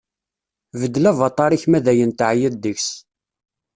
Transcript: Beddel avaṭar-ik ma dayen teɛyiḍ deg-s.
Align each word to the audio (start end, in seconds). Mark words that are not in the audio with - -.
Beddel 0.79 1.05
avaṭar-ik 1.11 1.63
ma 1.67 1.79
dayen 1.85 2.11
teɛyiḍ 2.11 2.53
deg-s. 2.57 2.89